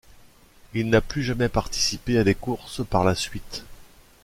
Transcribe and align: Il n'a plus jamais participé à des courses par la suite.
Il 0.73 0.89
n'a 0.89 0.99
plus 0.99 1.21
jamais 1.23 1.47
participé 1.47 2.17
à 2.17 2.23
des 2.23 2.33
courses 2.33 2.83
par 2.83 3.03
la 3.03 3.13
suite. 3.13 3.63